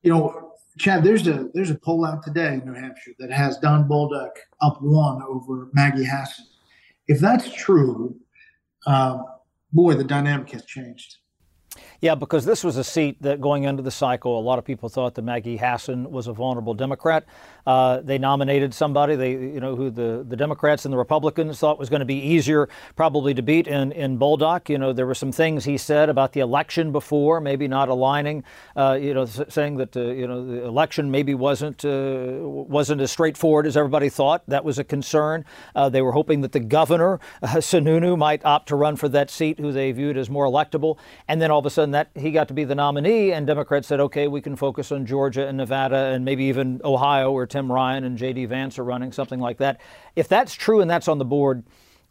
You 0.02 0.12
know, 0.12 0.52
Chad, 0.78 1.02
there's 1.04 1.26
a 1.26 1.48
there's 1.54 1.70
a 1.70 1.74
poll 1.74 2.06
out 2.06 2.22
today 2.22 2.54
in 2.54 2.64
New 2.64 2.74
Hampshire 2.74 3.12
that 3.18 3.32
has 3.32 3.58
Don 3.58 3.88
Bolduc 3.88 4.30
up 4.62 4.80
one 4.80 5.20
over 5.28 5.68
Maggie 5.74 6.04
Hassan. 6.04 6.46
If 7.08 7.20
that's 7.20 7.52
true, 7.52 8.16
um, 8.86 9.24
boy, 9.72 9.94
the 9.94 10.04
dynamic 10.04 10.50
has 10.50 10.64
changed. 10.64 11.16
Yeah, 12.00 12.14
because 12.14 12.44
this 12.44 12.62
was 12.62 12.76
a 12.76 12.84
seat 12.84 13.20
that 13.22 13.40
going 13.40 13.64
into 13.64 13.82
the 13.82 13.90
cycle, 13.90 14.38
a 14.38 14.40
lot 14.40 14.60
of 14.60 14.64
people 14.64 14.88
thought 14.88 15.16
that 15.16 15.22
Maggie 15.22 15.56
Hassan 15.56 16.08
was 16.12 16.28
a 16.28 16.32
vulnerable 16.32 16.72
Democrat. 16.72 17.26
Uh, 17.66 18.00
they 18.00 18.18
nominated 18.18 18.72
somebody 18.72 19.16
they, 19.16 19.32
you 19.32 19.58
know, 19.58 19.74
who 19.74 19.90
the, 19.90 20.24
the 20.26 20.36
Democrats 20.36 20.84
and 20.84 20.92
the 20.92 20.96
Republicans 20.96 21.58
thought 21.58 21.76
was 21.76 21.90
going 21.90 21.98
to 21.98 22.06
be 22.06 22.14
easier 22.14 22.68
probably 22.94 23.34
to 23.34 23.42
beat 23.42 23.66
in, 23.66 23.90
in 23.92 24.16
Bolduc. 24.16 24.68
You 24.68 24.78
know, 24.78 24.92
there 24.92 25.06
were 25.06 25.14
some 25.14 25.32
things 25.32 25.64
he 25.64 25.76
said 25.76 26.08
about 26.08 26.32
the 26.32 26.40
election 26.40 26.92
before, 26.92 27.40
maybe 27.40 27.66
not 27.66 27.88
aligning, 27.88 28.44
uh, 28.76 28.96
you 28.98 29.12
know, 29.12 29.26
saying 29.26 29.76
that, 29.78 29.96
uh, 29.96 30.02
you 30.02 30.28
know, 30.28 30.46
the 30.46 30.64
election 30.64 31.10
maybe 31.10 31.34
wasn't, 31.34 31.84
uh, 31.84 32.38
wasn't 32.38 33.00
as 33.00 33.10
straightforward 33.10 33.66
as 33.66 33.76
everybody 33.76 34.08
thought. 34.08 34.44
That 34.46 34.64
was 34.64 34.78
a 34.78 34.84
concern. 34.84 35.44
Uh, 35.74 35.88
they 35.88 36.00
were 36.00 36.12
hoping 36.12 36.42
that 36.42 36.52
the 36.52 36.60
governor, 36.60 37.18
uh, 37.42 37.56
Sununu, 37.56 38.16
might 38.16 38.44
opt 38.44 38.68
to 38.68 38.76
run 38.76 38.94
for 38.94 39.08
that 39.08 39.30
seat, 39.30 39.58
who 39.58 39.72
they 39.72 39.90
viewed 39.90 40.16
as 40.16 40.30
more 40.30 40.46
electable. 40.46 40.96
And 41.26 41.42
then 41.42 41.50
all 41.50 41.58
of 41.58 41.66
a 41.66 41.70
sudden, 41.70 41.87
and 41.88 41.94
that 41.94 42.10
he 42.14 42.30
got 42.30 42.48
to 42.48 42.54
be 42.54 42.64
the 42.64 42.74
nominee. 42.74 43.32
And 43.32 43.46
Democrats 43.46 43.88
said, 43.88 43.98
okay, 43.98 44.28
we 44.28 44.42
can 44.42 44.56
focus 44.56 44.92
on 44.92 45.06
Georgia 45.06 45.46
and 45.46 45.56
Nevada 45.56 46.12
and 46.12 46.22
maybe 46.22 46.44
even 46.44 46.82
Ohio, 46.84 47.32
where 47.32 47.46
Tim 47.46 47.72
Ryan 47.72 48.04
and 48.04 48.18
J.D. 48.18 48.44
Vance 48.44 48.78
are 48.78 48.84
running, 48.84 49.10
something 49.10 49.40
like 49.40 49.56
that. 49.56 49.80
If 50.14 50.28
that's 50.28 50.52
true 50.52 50.82
and 50.82 50.90
that's 50.90 51.08
on 51.08 51.16
the 51.16 51.24
board, 51.24 51.64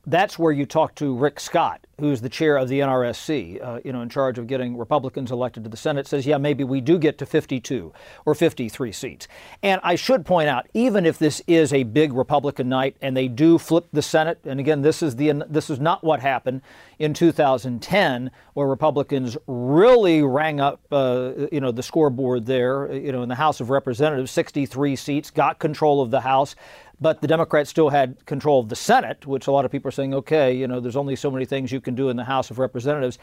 that's 0.07 0.39
where 0.39 0.53
you 0.53 0.65
talk 0.65 0.95
to 0.95 1.13
Rick 1.13 1.37
Scott, 1.37 1.85
who's 1.99 2.21
the 2.21 2.29
chair 2.29 2.55
of 2.55 2.69
the 2.69 2.79
NRSC, 2.79 3.61
uh, 3.61 3.81
you 3.83 3.91
know, 3.91 4.01
in 4.01 4.07
charge 4.07 4.39
of 4.39 4.47
getting 4.47 4.77
Republicans 4.77 5.31
elected 5.31 5.65
to 5.65 5.69
the 5.69 5.75
Senate, 5.75 6.07
says, 6.07 6.25
yeah, 6.25 6.37
maybe 6.37 6.63
we 6.63 6.79
do 6.79 6.97
get 6.97 7.17
to 7.17 7.25
52 7.25 7.91
or 8.25 8.33
53 8.33 8.91
seats. 8.93 9.27
And 9.61 9.81
I 9.83 9.95
should 9.95 10.25
point 10.25 10.47
out, 10.47 10.67
even 10.73 11.05
if 11.05 11.17
this 11.17 11.41
is 11.45 11.73
a 11.73 11.83
big 11.83 12.13
Republican 12.13 12.69
night 12.69 12.95
and 13.01 13.17
they 13.17 13.27
do 13.27 13.57
flip 13.57 13.87
the 13.91 14.01
Senate, 14.01 14.39
and 14.45 14.61
again, 14.61 14.81
this 14.81 15.03
is 15.03 15.17
the 15.17 15.43
this 15.49 15.69
is 15.69 15.79
not 15.79 16.05
what 16.05 16.21
happened 16.21 16.61
in 16.99 17.13
2010, 17.13 18.31
where 18.53 18.67
Republicans 18.67 19.37
really 19.45 20.21
rang 20.21 20.61
up, 20.61 20.79
uh, 20.89 21.33
you 21.51 21.59
know, 21.59 21.71
the 21.71 21.83
scoreboard 21.83 22.45
there, 22.45 22.91
you 22.93 23.11
know, 23.11 23.23
in 23.23 23.29
the 23.29 23.35
House 23.35 23.59
of 23.59 23.69
Representatives, 23.69 24.31
63 24.31 24.95
seats, 24.95 25.29
got 25.31 25.59
control 25.59 26.01
of 26.01 26.11
the 26.11 26.21
House. 26.21 26.55
But 27.00 27.22
the 27.22 27.27
Democrats 27.27 27.70
still 27.70 27.89
had 27.89 28.25
control 28.25 28.60
of 28.60 28.70
the 28.70 28.75
Senate, 28.75 29.25
which 29.27 29.48
a 29.48 29.51
lot 29.51 29.66
of 29.66 29.72
people 29.72 29.89
are 29.89 29.92
saying, 29.92 30.13
okay, 30.13 30.54
you 30.54 30.68
know, 30.68 30.80
there's 30.80 30.96
only 30.96 31.16
so 31.16 31.30
many 31.30 31.46
things 31.46 31.72
you 31.72 31.80
can 31.80 31.94
do 31.96 32.10
in 32.10 32.18
the 32.18 32.24
House 32.24 32.50
of 32.50 32.58
Representatives. 32.58 33.20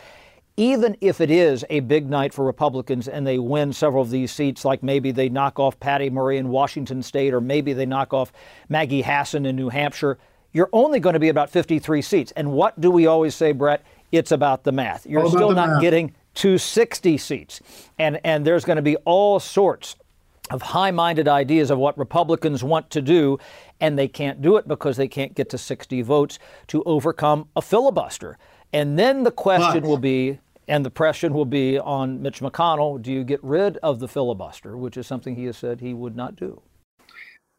Even 0.56 0.96
if 1.00 1.20
it 1.20 1.32
is 1.32 1.64
a 1.68 1.80
big 1.80 2.08
night 2.08 2.32
for 2.32 2.44
Republicans 2.44 3.08
and 3.08 3.26
they 3.26 3.40
win 3.40 3.72
several 3.72 4.02
of 4.02 4.10
these 4.10 4.30
seats, 4.30 4.64
like 4.64 4.84
maybe 4.84 5.10
they 5.10 5.28
knock 5.28 5.58
off 5.58 5.80
Patty 5.80 6.08
Murray 6.08 6.38
in 6.38 6.48
Washington 6.48 7.02
state, 7.02 7.34
or 7.34 7.40
maybe 7.40 7.72
they 7.72 7.86
knock 7.86 8.14
off 8.14 8.32
Maggie 8.68 9.02
Hassan 9.02 9.46
in 9.46 9.56
New 9.56 9.70
Hampshire, 9.70 10.18
you're 10.52 10.70
only 10.72 11.00
going 11.00 11.14
to 11.14 11.20
be 11.20 11.28
about 11.28 11.50
53 11.50 12.00
seats. 12.00 12.32
And 12.36 12.52
what 12.52 12.80
do 12.80 12.92
we 12.92 13.06
always 13.06 13.34
say, 13.34 13.50
Bret? 13.50 13.82
It's 14.12 14.30
about 14.30 14.62
the 14.62 14.70
math. 14.70 15.04
You're 15.04 15.28
still 15.28 15.50
not 15.50 15.68
math. 15.68 15.80
getting 15.80 16.14
to 16.34 16.56
60 16.58 17.18
seats. 17.18 17.60
And, 17.98 18.20
and 18.22 18.46
there's 18.46 18.64
going 18.64 18.76
to 18.76 18.82
be 18.82 18.96
all 18.98 19.40
sorts 19.40 19.96
of 20.50 20.62
high 20.62 20.90
minded 20.90 21.26
ideas 21.26 21.70
of 21.70 21.78
what 21.78 21.96
Republicans 21.98 22.62
want 22.62 22.90
to 22.90 23.02
do, 23.02 23.38
and 23.80 23.98
they 23.98 24.08
can't 24.08 24.40
do 24.40 24.56
it 24.56 24.68
because 24.68 24.96
they 24.96 25.08
can't 25.08 25.34
get 25.34 25.48
to 25.50 25.58
60 25.58 26.02
votes 26.02 26.38
to 26.68 26.82
overcome 26.84 27.48
a 27.56 27.62
filibuster. 27.62 28.38
And 28.72 28.98
then 28.98 29.22
the 29.22 29.30
question 29.30 29.82
but, 29.82 29.88
will 29.88 29.98
be, 29.98 30.38
and 30.66 30.84
the 30.84 30.90
pressure 30.90 31.30
will 31.30 31.44
be 31.44 31.78
on 31.78 32.22
Mitch 32.22 32.40
McConnell 32.40 33.00
do 33.00 33.12
you 33.12 33.24
get 33.24 33.42
rid 33.42 33.76
of 33.78 34.00
the 34.00 34.08
filibuster, 34.08 34.76
which 34.76 34.96
is 34.96 35.06
something 35.06 35.36
he 35.36 35.44
has 35.44 35.56
said 35.56 35.80
he 35.80 35.94
would 35.94 36.16
not 36.16 36.36
do? 36.36 36.62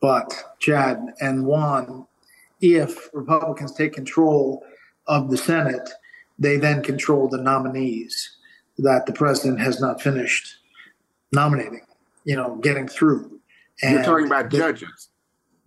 But, 0.01 0.55
Chad 0.59 0.99
and 1.19 1.45
Juan, 1.45 2.05
if 2.61 3.09
Republicans 3.13 3.73
take 3.73 3.93
control 3.93 4.63
of 5.07 5.29
the 5.29 5.37
Senate, 5.37 5.89
they 6.37 6.57
then 6.57 6.83
control 6.83 7.27
the 7.29 7.37
nominees 7.37 8.37
that 8.77 9.05
the 9.05 9.13
president 9.13 9.59
has 9.61 9.79
not 9.79 10.01
finished 10.01 10.57
nominating 11.31 11.85
you 12.25 12.35
know, 12.35 12.55
getting 12.55 12.87
through. 12.87 13.39
And 13.81 13.93
You're 13.93 14.03
talking 14.03 14.25
about 14.25 14.49
judges. 14.49 15.09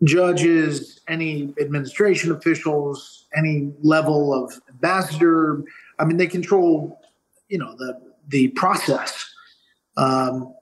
Judges, 0.04 1.00
any 1.08 1.52
administration 1.60 2.30
officials, 2.30 3.26
any 3.36 3.72
level 3.82 4.32
of 4.32 4.60
ambassador. 4.68 5.62
I 5.98 6.04
mean, 6.04 6.16
they 6.16 6.28
control, 6.28 7.00
you 7.48 7.58
know, 7.58 7.74
the 7.76 8.00
the 8.28 8.48
process, 8.48 9.28
um, 9.96 10.54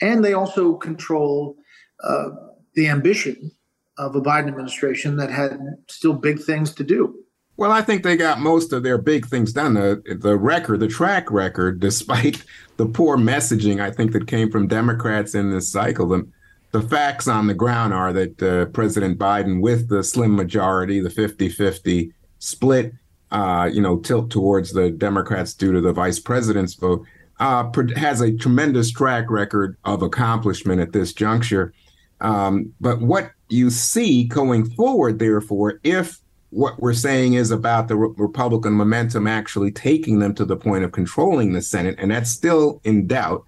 and 0.00 0.24
they 0.24 0.32
also 0.32 0.74
control 0.74 1.56
uh, 2.02 2.30
the 2.74 2.88
ambition 2.88 3.52
of 3.98 4.16
a 4.16 4.20
Biden 4.20 4.48
administration 4.48 5.16
that 5.16 5.30
had 5.30 5.58
still 5.88 6.14
big 6.14 6.40
things 6.40 6.72
to 6.74 6.84
do. 6.84 7.22
Well, 7.56 7.70
I 7.70 7.82
think 7.82 8.02
they 8.02 8.16
got 8.16 8.40
most 8.40 8.72
of 8.72 8.82
their 8.82 8.98
big 8.98 9.26
things 9.26 9.52
done. 9.52 9.74
The 9.74 10.02
the 10.20 10.36
record, 10.36 10.80
the 10.80 10.88
track 10.88 11.30
record, 11.30 11.80
despite 11.80 12.42
the 12.76 12.86
poor 12.86 13.16
messaging, 13.16 13.80
I 13.80 13.90
think 13.90 14.12
that 14.12 14.26
came 14.26 14.50
from 14.50 14.66
Democrats 14.66 15.34
in 15.34 15.50
this 15.50 15.70
cycle. 15.70 16.08
The, 16.08 16.26
the 16.72 16.82
facts 16.82 17.28
on 17.28 17.46
the 17.46 17.54
ground 17.54 17.92
are 17.92 18.12
that 18.12 18.42
uh, 18.42 18.64
President 18.66 19.18
Biden, 19.18 19.60
with 19.60 19.88
the 19.88 20.02
slim 20.02 20.34
majority, 20.34 21.00
the 21.00 21.10
50-50 21.10 22.12
split, 22.38 22.94
uh, 23.30 23.68
you 23.72 23.80
know, 23.80 23.98
tilt 23.98 24.30
towards 24.30 24.72
the 24.72 24.90
Democrats 24.90 25.54
due 25.54 25.72
to 25.72 25.80
the 25.80 25.92
vice 25.92 26.18
president's 26.18 26.74
vote, 26.74 27.04
uh, 27.40 27.70
has 27.96 28.20
a 28.20 28.36
tremendous 28.36 28.90
track 28.90 29.30
record 29.30 29.76
of 29.84 30.02
accomplishment 30.02 30.80
at 30.80 30.92
this 30.92 31.12
juncture. 31.12 31.74
Um, 32.20 32.72
but 32.80 33.02
what 33.02 33.32
you 33.48 33.68
see 33.68 34.24
going 34.24 34.70
forward, 34.70 35.18
therefore, 35.18 35.80
if 35.84 36.20
what 36.50 36.80
we're 36.80 36.94
saying 36.94 37.34
is 37.34 37.50
about 37.50 37.88
the 37.88 37.96
re- 37.96 38.14
Republican 38.16 38.74
momentum 38.74 39.26
actually 39.26 39.72
taking 39.72 40.18
them 40.18 40.34
to 40.34 40.44
the 40.44 40.56
point 40.56 40.84
of 40.84 40.92
controlling 40.92 41.52
the 41.52 41.62
Senate, 41.62 41.96
and 41.98 42.10
that's 42.10 42.30
still 42.30 42.80
in 42.84 43.06
doubt. 43.06 43.44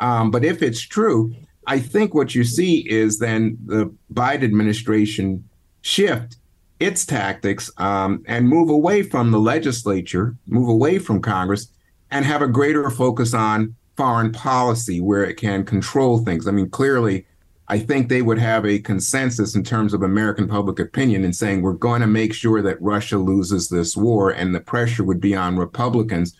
Um, 0.00 0.30
but 0.30 0.44
if 0.44 0.62
it's 0.62 0.80
true, 0.80 1.34
I 1.66 1.78
think 1.78 2.14
what 2.14 2.34
you 2.34 2.44
see 2.44 2.88
is 2.88 3.18
then 3.18 3.58
the 3.64 3.92
Biden 4.12 4.44
administration 4.44 5.48
shift 5.82 6.36
its 6.80 7.06
tactics 7.06 7.70
um, 7.78 8.22
and 8.26 8.48
move 8.48 8.68
away 8.68 9.02
from 9.02 9.30
the 9.30 9.38
legislature, 9.38 10.36
move 10.46 10.68
away 10.68 10.98
from 10.98 11.22
Congress, 11.22 11.68
and 12.10 12.24
have 12.24 12.42
a 12.42 12.48
greater 12.48 12.90
focus 12.90 13.32
on 13.32 13.74
foreign 13.96 14.32
policy 14.32 15.00
where 15.00 15.24
it 15.24 15.36
can 15.36 15.64
control 15.64 16.18
things. 16.18 16.48
I 16.48 16.50
mean, 16.50 16.68
clearly, 16.68 17.26
I 17.68 17.78
think 17.78 18.08
they 18.08 18.22
would 18.22 18.38
have 18.38 18.66
a 18.66 18.80
consensus 18.80 19.54
in 19.54 19.64
terms 19.64 19.94
of 19.94 20.02
American 20.02 20.48
public 20.48 20.78
opinion 20.78 21.24
in 21.24 21.32
saying 21.32 21.62
we're 21.62 21.72
going 21.72 22.02
to 22.02 22.06
make 22.06 22.34
sure 22.34 22.60
that 22.60 22.82
Russia 22.82 23.16
loses 23.16 23.68
this 23.68 23.96
war, 23.96 24.30
and 24.30 24.54
the 24.54 24.60
pressure 24.60 25.04
would 25.04 25.20
be 25.20 25.34
on 25.34 25.56
Republicans 25.56 26.36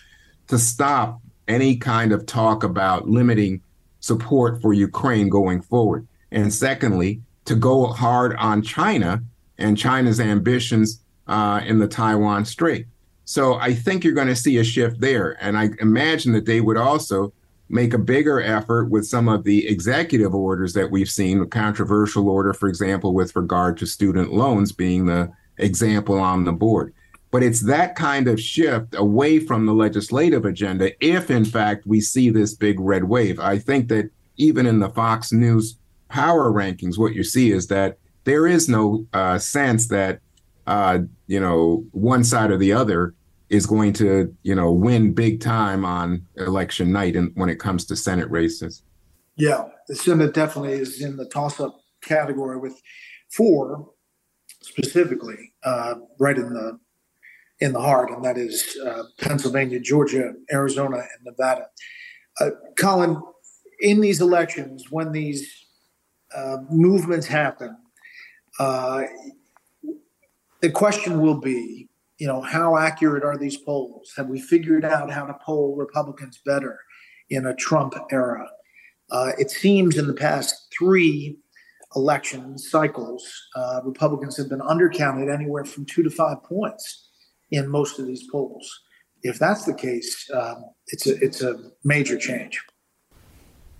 to 0.48 0.58
stop 0.58 1.20
any 1.48 1.76
kind 1.76 2.12
of 2.12 2.26
talk 2.26 2.62
about 2.62 3.08
limiting 3.08 3.62
support 4.04 4.60
for 4.60 4.74
Ukraine 4.74 5.30
going 5.30 5.62
forward. 5.62 6.06
And 6.30 6.52
secondly, 6.52 7.22
to 7.46 7.54
go 7.54 7.86
hard 7.86 8.36
on 8.36 8.60
China 8.60 9.22
and 9.56 9.78
China's 9.78 10.20
ambitions 10.20 11.00
uh, 11.26 11.62
in 11.64 11.78
the 11.78 11.88
Taiwan 11.88 12.44
Strait. 12.44 12.86
So 13.24 13.54
I 13.54 13.72
think 13.72 14.04
you're 14.04 14.12
going 14.12 14.28
to 14.28 14.36
see 14.36 14.58
a 14.58 14.64
shift 14.64 15.00
there. 15.00 15.38
And 15.40 15.56
I 15.56 15.70
imagine 15.80 16.32
that 16.34 16.44
they 16.44 16.60
would 16.60 16.76
also 16.76 17.32
make 17.70 17.94
a 17.94 17.98
bigger 17.98 18.42
effort 18.42 18.90
with 18.90 19.06
some 19.06 19.26
of 19.26 19.42
the 19.44 19.66
executive 19.66 20.34
orders 20.34 20.74
that 20.74 20.90
we've 20.90 21.08
seen, 21.08 21.40
a 21.40 21.46
controversial 21.46 22.28
order, 22.28 22.52
for 22.52 22.68
example, 22.68 23.14
with 23.14 23.34
regard 23.34 23.78
to 23.78 23.86
student 23.86 24.34
loans 24.34 24.70
being 24.70 25.06
the 25.06 25.32
example 25.56 26.18
on 26.18 26.44
the 26.44 26.52
board. 26.52 26.92
But 27.34 27.42
it's 27.42 27.62
that 27.62 27.96
kind 27.96 28.28
of 28.28 28.40
shift 28.40 28.94
away 28.94 29.40
from 29.40 29.66
the 29.66 29.72
legislative 29.72 30.44
agenda 30.44 30.92
if, 31.04 31.32
in 31.32 31.44
fact, 31.44 31.84
we 31.84 32.00
see 32.00 32.30
this 32.30 32.54
big 32.54 32.78
red 32.78 33.02
wave. 33.02 33.40
I 33.40 33.58
think 33.58 33.88
that 33.88 34.08
even 34.36 34.66
in 34.66 34.78
the 34.78 34.88
Fox 34.90 35.32
News 35.32 35.76
power 36.08 36.52
rankings, 36.52 36.96
what 36.96 37.12
you 37.12 37.24
see 37.24 37.50
is 37.50 37.66
that 37.66 37.98
there 38.22 38.46
is 38.46 38.68
no 38.68 39.04
uh, 39.12 39.40
sense 39.40 39.88
that, 39.88 40.20
uh, 40.68 41.00
you 41.26 41.40
know, 41.40 41.84
one 41.90 42.22
side 42.22 42.52
or 42.52 42.56
the 42.56 42.72
other 42.72 43.16
is 43.48 43.66
going 43.66 43.94
to, 43.94 44.32
you 44.44 44.54
know, 44.54 44.70
win 44.70 45.12
big 45.12 45.40
time 45.40 45.84
on 45.84 46.24
election 46.36 46.92
night 46.92 47.16
and 47.16 47.32
when 47.34 47.48
it 47.48 47.58
comes 47.58 47.84
to 47.86 47.96
Senate 47.96 48.30
races. 48.30 48.84
Yeah, 49.34 49.64
the 49.88 49.96
Senate 49.96 50.34
definitely 50.34 50.74
is 50.74 51.02
in 51.02 51.16
the 51.16 51.26
toss-up 51.26 51.80
category 52.00 52.58
with 52.58 52.80
four 53.32 53.90
specifically 54.62 55.52
uh, 55.64 55.94
right 56.20 56.36
in 56.36 56.52
the 56.54 56.78
in 57.60 57.72
the 57.72 57.80
heart, 57.80 58.10
and 58.10 58.24
that 58.24 58.36
is 58.36 58.76
uh, 58.84 59.04
Pennsylvania, 59.18 59.80
Georgia, 59.80 60.32
Arizona, 60.52 60.96
and 60.96 61.24
Nevada. 61.24 61.66
Uh, 62.40 62.50
Colin, 62.76 63.20
in 63.80 64.00
these 64.00 64.20
elections, 64.20 64.90
when 64.90 65.12
these 65.12 65.66
uh, 66.34 66.58
movements 66.70 67.26
happen, 67.26 67.76
uh, 68.58 69.02
the 70.60 70.70
question 70.70 71.20
will 71.20 71.40
be 71.40 71.88
you 72.18 72.26
know, 72.26 72.40
how 72.40 72.76
accurate 72.76 73.24
are 73.24 73.36
these 73.36 73.56
polls? 73.56 74.12
Have 74.16 74.28
we 74.28 74.40
figured 74.40 74.84
out 74.84 75.10
how 75.10 75.26
to 75.26 75.36
poll 75.44 75.74
Republicans 75.76 76.40
better 76.44 76.78
in 77.30 77.46
a 77.46 77.54
Trump 77.54 77.94
era? 78.10 78.48
Uh, 79.10 79.32
it 79.38 79.50
seems 79.50 79.98
in 79.98 80.06
the 80.06 80.14
past 80.14 80.72
three 80.76 81.36
election 81.96 82.56
cycles, 82.58 83.30
uh, 83.56 83.80
Republicans 83.84 84.36
have 84.36 84.48
been 84.48 84.60
undercounted 84.60 85.32
anywhere 85.32 85.64
from 85.64 85.84
two 85.86 86.02
to 86.02 86.10
five 86.10 86.42
points 86.42 87.03
in 87.54 87.68
most 87.68 87.98
of 87.98 88.06
these 88.06 88.24
polls. 88.30 88.80
If 89.22 89.38
that's 89.38 89.64
the 89.64 89.74
case, 89.74 90.30
um, 90.32 90.64
it's 90.88 91.06
a 91.06 91.16
it's 91.24 91.42
a 91.42 91.58
major 91.84 92.18
change. 92.18 92.62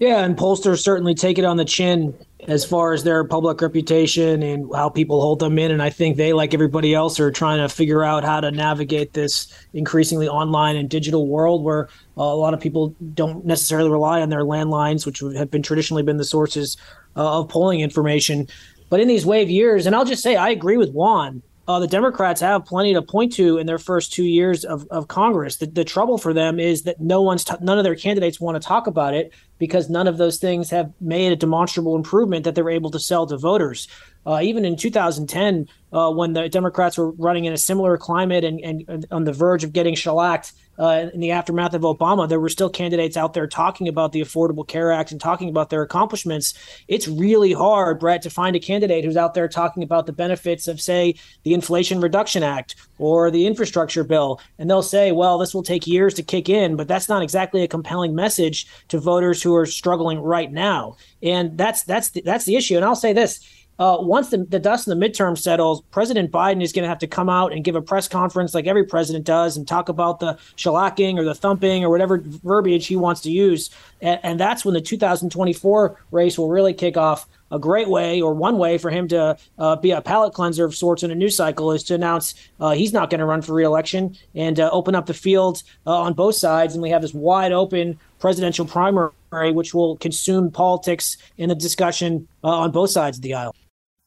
Yeah, 0.01 0.25
and 0.25 0.37
pollsters 0.37 0.81
certainly 0.81 1.15
take 1.15 1.39
it 1.39 1.45
on 1.45 1.57
the 1.57 1.65
chin 1.65 2.15
as 2.49 2.65
far 2.65 2.93
as 2.93 3.05
their 3.05 3.25
public 3.25 3.61
reputation 3.61 4.43
and 4.43 4.69
how 4.75 4.89
people 4.89 5.21
hold 5.21 5.39
them 5.39 5.59
in. 5.59 5.71
And 5.71 5.81
I 5.81 5.89
think 5.89 6.17
they, 6.17 6.33
like 6.33 6.53
everybody 6.53 6.93
else, 6.93 7.21
are 7.21 7.31
trying 7.31 7.59
to 7.61 7.75
figure 7.75 8.03
out 8.03 8.25
how 8.25 8.41
to 8.41 8.51
navigate 8.51 9.13
this 9.13 9.53
increasingly 9.73 10.29
online 10.29 10.77
and 10.77 10.91
digital 10.91 11.29
world 11.29 11.63
where 11.63 11.89
a 12.17 12.23
lot 12.23 12.55
of 12.55 12.61
people 12.61 12.95
don't 13.15 13.47
necessarily 13.47 13.89
rely 13.89 14.21
on 14.21 14.31
their 14.31 14.45
landlines, 14.45 15.07
which 15.07 15.21
have 15.37 15.51
been 15.51 15.63
traditionally 15.63 16.03
been 16.03 16.17
the 16.17 16.25
sources 16.25 16.77
uh, 17.17 17.41
of 17.41 17.49
polling 17.49 17.81
information. 17.81 18.49
But 18.91 19.01
in 19.01 19.09
these 19.09 19.25
wave 19.25 19.49
years, 19.49 19.87
and 19.87 19.95
I'll 19.95 20.05
just 20.05 20.23
say 20.23 20.37
I 20.37 20.51
agree 20.51 20.77
with 20.77 20.91
Juan. 20.91 21.43
Uh, 21.67 21.79
the 21.79 21.87
Democrats 21.87 22.41
have 22.41 22.67
plenty 22.67 22.93
to 22.93 23.03
point 23.03 23.33
to 23.35 23.59
in 23.59 23.67
their 23.67 23.79
first 23.79 24.13
two 24.13 24.25
years 24.25 24.65
of, 24.65 24.87
of 24.91 25.09
Congress. 25.09 25.57
The, 25.57 25.67
the 25.67 25.85
trouble 25.85 26.19
for 26.19 26.35
them 26.35 26.61
is 26.61 26.83
that 26.83 27.01
no 27.01 27.23
one's 27.23 27.45
t- 27.45 27.55
none 27.61 27.79
of 27.79 27.85
their 27.85 27.95
candidates 27.95 28.41
want 28.41 28.61
to 28.61 28.67
talk 28.67 28.87
about 28.87 29.15
it 29.15 29.33
because 29.59 29.89
none 29.89 30.07
of 30.07 30.19
those 30.19 30.39
things 30.39 30.71
have 30.71 30.93
made 31.01 31.33
a 31.33 31.37
demonstrable 31.37 31.97
improvement 31.97 32.45
that 32.45 32.55
they're 32.55 32.69
able 32.69 32.91
to 32.91 33.01
sell 33.01 33.27
to 33.27 33.39
voters. 33.39 33.89
Uh, 34.27 34.41
even 34.43 34.65
in 34.65 34.77
2010, 34.77 35.69
uh, 35.93 36.11
when 36.11 36.33
the 36.33 36.49
Democrats 36.49 36.99
were 36.99 37.13
running 37.13 37.45
in 37.45 37.53
a 37.53 37.59
similar 37.59 37.97
climate 37.97 38.45
and, 38.45 38.61
and, 38.61 38.85
and 38.89 39.07
on 39.11 39.25
the 39.25 39.33
verge 39.33 39.65
of 39.65 39.73
getting 39.73 39.95
shellacked 39.95 40.53
uh, 40.79 41.09
in 41.15 41.21
the 41.21 41.31
aftermath 41.31 41.73
of 41.75 41.83
Obama, 41.83 42.29
there 42.29 42.41
were 42.41 42.49
still 42.49 42.69
candidates 42.69 43.17
out 43.17 43.33
there 43.33 43.47
talking 43.47 43.87
about 43.87 44.11
the 44.11 44.21
Affordable 44.21 44.67
Care 44.67 44.91
Act 44.91 45.13
and 45.13 45.21
talking 45.21 45.49
about 45.49 45.71
their 45.71 45.83
accomplishments. 45.83 46.55
It's 46.89 47.07
really 47.07 47.53
hard, 47.53 48.01
Bret, 48.01 48.23
to 48.23 48.31
find 48.31 48.57
a 48.57 48.61
candidate 48.61 49.05
who's 49.05 49.17
out 49.17 49.35
there 49.35 49.47
talking 49.47 49.85
about 49.85 50.07
the 50.07 50.13
benefits 50.13 50.67
of, 50.67 50.81
say, 50.81 51.15
the 51.45 51.55
Inflation 51.55 52.01
Reduction 52.01 52.43
Act 52.43 52.75
or 52.99 53.31
the 53.31 53.47
infrastructure 53.47 54.03
bill. 54.03 54.41
And 54.59 54.69
they'll 54.69 54.83
say, 54.83 55.13
well, 55.13 55.39
this 55.39 55.55
will 55.55 55.63
take 55.63 55.87
years 55.87 56.15
to 56.15 56.25
kick 56.25 56.49
in, 56.49 56.75
but 56.75 56.89
that's 56.89 57.09
not 57.09 57.23
exactly 57.23 57.63
a 57.63 57.69
compelling 57.69 58.17
message 58.17 58.67
to 58.89 58.99
voters 58.99 59.43
who 59.43 59.55
are 59.55 59.67
struggling 59.67 60.21
right 60.21 60.51
now. 60.51 60.97
And 61.23 61.57
that's 61.57 61.85
that's 61.85 62.11
the, 62.11 62.23
that's 62.23 62.45
the 62.47 62.57
issue. 62.57 62.77
And 62.77 62.85
I'll 62.85 62.97
say 62.97 63.13
this 63.13 63.41
uh, 63.79 63.97
once 64.01 64.31
the, 64.31 64.39
the 64.39 64.59
dust 64.59 64.87
in 64.87 64.99
the 64.99 65.07
midterm 65.07 65.37
settles, 65.37 65.83
President 65.91 66.31
Biden 66.31 66.63
is 66.63 66.73
going 66.73 66.85
to 66.85 66.89
have 66.89 66.99
to 66.99 67.07
come 67.07 67.29
out 67.29 67.53
and 67.53 67.65
give 67.65 67.75
a 67.75 67.83
press 67.83 68.07
conference 68.07 68.55
like 68.55 68.67
every 68.67 68.85
president 68.85 69.25
does 69.25 69.57
and 69.57 69.67
talk 69.67 69.89
about 69.89 70.21
the 70.21 70.35
shellacking 70.57 71.19
or 71.19 71.25
the 71.25 71.35
thumping 71.35 71.85
or 71.85 71.91
whatever 71.91 72.19
verbiage 72.23 72.87
he 72.87 72.97
wants 72.97 73.21
to 73.23 73.31
use. 73.31 73.71
And, 74.01 74.21
and 74.23 74.41
that's 74.41 74.65
when 74.65 74.75
the 74.75 74.81
2024 74.81 76.01
race 76.11 76.39
will 76.39 76.49
really 76.49 76.75
kick 76.75 76.97
off. 76.97 77.27
A 77.51 77.59
great 77.59 77.89
way, 77.89 78.21
or 78.21 78.35
one 78.35 78.59
way, 78.59 78.79
for 78.79 78.91
him 78.91 79.07
to 79.09 79.37
uh, 79.59 79.77
be 79.77 79.93
a 79.93 80.01
palate 80.01 80.35
cleanser 80.35 80.65
of 80.65 80.75
sorts 80.75 81.05
in 81.05 81.13
a 81.13 81.15
news 81.15 81.37
cycle 81.37 81.71
is 81.71 81.85
to 81.85 81.95
announce 81.95 82.35
uh, 82.59 82.73
he's 82.73 82.93
not 82.93 83.11
going 83.11 83.21
to 83.21 83.27
run 83.27 83.43
for 83.43 83.53
reelection 83.53 84.17
and 84.35 84.59
uh, 84.59 84.69
open 84.73 84.97
up 84.97 85.07
the 85.07 85.15
field 85.15 85.63
uh, 85.87 85.97
on 85.97 86.15
both 86.15 86.35
sides. 86.35 86.75
And 86.75 86.83
we 86.83 86.91
have 86.91 87.03
this 87.03 87.15
wide 87.15 87.53
open 87.53 87.97
presidential 88.19 88.65
primary, 88.65 89.13
which 89.53 89.73
will 89.73 89.97
consume 89.99 90.51
politics 90.51 91.17
in 91.37 91.49
the 91.49 91.55
discussion 91.55 92.27
uh, 92.43 92.49
on 92.49 92.73
both 92.73 92.91
sides 92.91 93.19
of 93.19 93.23
the 93.23 93.35
aisle. 93.35 93.55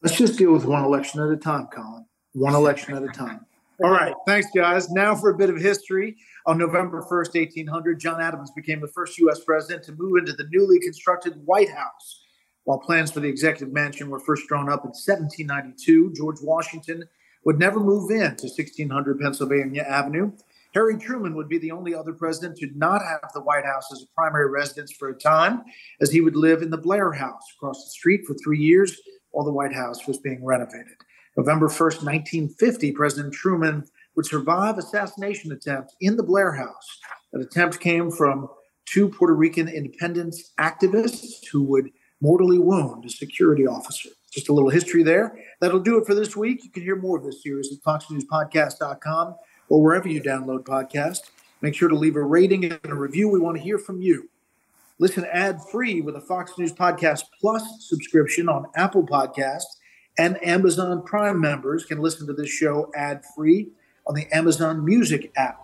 Let's 0.03 0.17
just 0.17 0.37
deal 0.37 0.53
with 0.53 0.65
one 0.65 0.83
election 0.83 1.21
at 1.21 1.29
a 1.29 1.37
time, 1.37 1.67
Colin. 1.73 2.05
One 2.33 2.53
election 2.53 2.95
at 2.95 3.03
a 3.03 3.07
time. 3.07 3.45
All 3.83 3.91
right. 3.91 4.13
Thanks, 4.27 4.47
guys. 4.55 4.89
Now 4.91 5.15
for 5.15 5.31
a 5.31 5.37
bit 5.37 5.49
of 5.49 5.57
history. 5.57 6.17
On 6.45 6.57
November 6.57 7.01
1st, 7.01 7.35
1800, 7.35 7.99
John 7.99 8.21
Adams 8.21 8.51
became 8.55 8.79
the 8.79 8.87
first 8.87 9.17
U.S. 9.19 9.39
president 9.43 9.83
to 9.85 9.93
move 9.93 10.17
into 10.17 10.33
the 10.33 10.47
newly 10.51 10.79
constructed 10.79 11.33
White 11.45 11.69
House. 11.69 12.23
While 12.63 12.79
plans 12.79 13.11
for 13.11 13.21
the 13.21 13.27
executive 13.27 13.73
mansion 13.73 14.09
were 14.09 14.19
first 14.19 14.47
drawn 14.47 14.69
up 14.69 14.83
in 14.83 14.89
1792, 14.89 16.13
George 16.13 16.41
Washington 16.41 17.03
would 17.45 17.59
never 17.59 17.79
move 17.79 18.11
in 18.11 18.35
to 18.35 18.47
1600 18.47 19.19
Pennsylvania 19.19 19.83
Avenue. 19.83 20.31
Harry 20.73 20.97
Truman 20.97 21.35
would 21.35 21.49
be 21.49 21.57
the 21.57 21.71
only 21.71 21.95
other 21.95 22.13
president 22.13 22.57
to 22.57 22.69
not 22.75 23.01
have 23.01 23.31
the 23.33 23.41
White 23.41 23.65
House 23.65 23.91
as 23.91 24.03
a 24.03 24.13
primary 24.15 24.49
residence 24.49 24.91
for 24.91 25.09
a 25.09 25.15
time, 25.15 25.63
as 26.01 26.11
he 26.11 26.21
would 26.21 26.35
live 26.35 26.61
in 26.61 26.69
the 26.69 26.77
Blair 26.77 27.11
House 27.13 27.43
across 27.55 27.83
the 27.83 27.89
street 27.89 28.25
for 28.25 28.35
three 28.35 28.59
years 28.59 28.99
while 29.37 29.45
the 29.45 29.53
White 29.53 29.73
House 29.73 30.07
was 30.07 30.17
being 30.17 30.43
renovated. 30.43 30.95
November 31.37 31.67
1st, 31.67 32.01
1950, 32.03 32.91
President 32.93 33.31
Truman 33.31 33.85
would 34.15 34.25
survive 34.25 34.79
assassination 34.79 35.51
attempt 35.51 35.93
in 36.01 36.17
the 36.17 36.23
Blair 36.23 36.51
House. 36.51 36.99
That 37.31 37.43
attempt 37.43 37.79
came 37.79 38.09
from 38.09 38.49
two 38.87 39.07
Puerto 39.07 39.35
Rican 39.35 39.67
independence 39.67 40.53
activists 40.59 41.45
who 41.51 41.61
would 41.65 41.91
mortally 42.19 42.57
wound 42.57 43.05
a 43.05 43.09
security 43.11 43.67
officer. 43.67 44.09
Just 44.31 44.49
a 44.49 44.53
little 44.53 44.71
history 44.71 45.03
there. 45.03 45.37
That'll 45.61 45.79
do 45.79 45.99
it 45.99 46.07
for 46.07 46.15
this 46.15 46.35
week. 46.35 46.63
You 46.63 46.71
can 46.71 46.81
hear 46.81 46.95
more 46.95 47.19
of 47.19 47.23
this 47.23 47.43
series 47.43 47.71
at 47.71 47.83
foxnewspodcast.com 47.83 49.35
or 49.69 49.83
wherever 49.83 50.07
you 50.07 50.19
download 50.19 50.63
podcasts. 50.63 51.29
Make 51.61 51.75
sure 51.75 51.89
to 51.89 51.95
leave 51.95 52.15
a 52.15 52.23
rating 52.23 52.65
and 52.65 52.79
a 52.85 52.95
review. 52.95 53.29
We 53.29 53.39
want 53.39 53.57
to 53.57 53.63
hear 53.63 53.77
from 53.77 54.01
you. 54.01 54.29
Listen 54.99 55.25
ad 55.31 55.59
free 55.71 56.01
with 56.01 56.15
a 56.15 56.21
Fox 56.21 56.57
News 56.57 56.73
Podcast 56.73 57.23
Plus 57.39 57.87
subscription 57.87 58.49
on 58.49 58.65
Apple 58.75 59.03
Podcasts, 59.03 59.77
and 60.17 60.43
Amazon 60.43 61.03
Prime 61.03 61.39
members 61.39 61.85
can 61.85 61.99
listen 61.99 62.25
to 62.25 62.33
this 62.33 62.49
show 62.49 62.91
ad 62.95 63.23
free 63.35 63.69
on 64.07 64.15
the 64.15 64.27
Amazon 64.35 64.83
Music 64.83 65.31
app. 65.35 65.61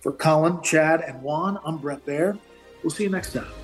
For 0.00 0.12
Colin, 0.12 0.62
Chad, 0.62 1.02
and 1.02 1.22
Juan, 1.22 1.58
I'm 1.64 1.78
Bret 1.78 2.06
Baier. 2.06 2.38
We'll 2.82 2.90
see 2.90 3.04
you 3.04 3.10
next 3.10 3.32
time. 3.32 3.63